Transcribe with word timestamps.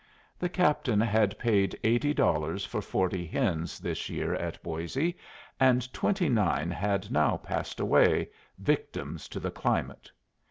The 0.39 0.49
captain 0.49 0.99
had 0.99 1.37
paid 1.37 1.77
eighty 1.83 2.11
dollars 2.11 2.65
for 2.65 2.81
forty 2.81 3.23
hens 3.27 3.77
this 3.79 4.09
year 4.09 4.33
at 4.33 4.59
Boisé, 4.63 5.13
and 5.59 5.93
twenty 5.93 6.27
nine 6.27 6.71
had 6.71 7.11
now 7.11 7.37
passed 7.37 7.79
away, 7.79 8.29
victims 8.57 9.29
to 9.29 9.39
the 9.39 9.51
climate. 9.51 10.09